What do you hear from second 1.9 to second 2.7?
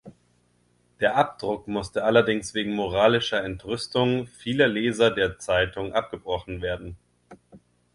allerdings